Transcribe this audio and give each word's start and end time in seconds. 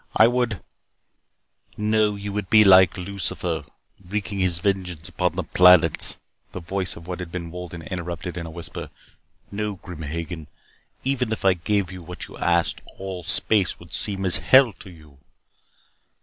I 0.15 0.25
would" 0.25 0.63
"No, 1.77 2.15
you 2.15 2.33
would 2.33 2.49
be 2.49 2.63
like 2.63 2.97
Lucifer, 2.97 3.65
wreaking 4.03 4.39
his 4.39 4.57
vengeance 4.57 5.07
upon 5.07 5.33
the 5.33 5.43
planets," 5.43 6.17
the 6.53 6.59
voice 6.59 6.95
of 6.95 7.05
what 7.05 7.19
had 7.19 7.31
been 7.31 7.51
Wolden 7.51 7.83
interrupted 7.83 8.35
in 8.35 8.47
a 8.47 8.49
whisper. 8.49 8.89
"No, 9.51 9.75
Grim 9.75 10.01
Hagen, 10.01 10.47
even 11.03 11.31
if 11.31 11.45
I 11.45 11.53
gave 11.53 11.91
you 11.91 12.01
what 12.01 12.27
you 12.27 12.35
asked, 12.39 12.81
all 12.97 13.21
space 13.21 13.77
would 13.79 13.93
seem 13.93 14.25
as 14.25 14.37
hell 14.37 14.73
to 14.79 14.89
you." 14.89 15.19